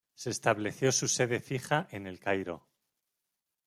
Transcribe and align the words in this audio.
Se 0.15 0.31
estableció 0.31 0.91
su 0.91 1.07
sede 1.07 1.39
fija 1.41 1.87
en 1.91 2.07
El 2.07 2.19
Cairo. 2.19 2.67